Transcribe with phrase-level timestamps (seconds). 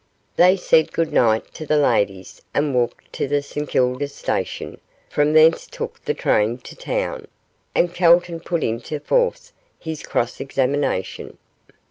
[0.35, 5.33] They said good night to the ladies, and walked to the St Kilda station, from
[5.33, 7.27] thence took the train to town,
[7.75, 11.37] and Calton put into force his cross examination.